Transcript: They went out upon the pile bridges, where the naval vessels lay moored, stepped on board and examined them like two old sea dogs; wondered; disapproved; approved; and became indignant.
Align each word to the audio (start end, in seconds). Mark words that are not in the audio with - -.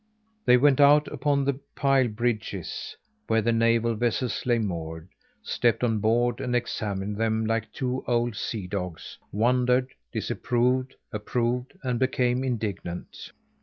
They 0.45 0.57
went 0.57 0.81
out 0.81 1.07
upon 1.09 1.45
the 1.45 1.59
pile 1.75 2.07
bridges, 2.07 2.97
where 3.27 3.43
the 3.43 3.51
naval 3.51 3.93
vessels 3.93 4.47
lay 4.47 4.57
moored, 4.57 5.09
stepped 5.43 5.83
on 5.83 5.99
board 5.99 6.39
and 6.41 6.55
examined 6.55 7.17
them 7.17 7.45
like 7.45 7.71
two 7.71 8.03
old 8.07 8.35
sea 8.35 8.65
dogs; 8.65 9.19
wondered; 9.31 9.89
disapproved; 10.11 10.95
approved; 11.11 11.73
and 11.83 11.99
became 11.99 12.43
indignant. 12.43 13.31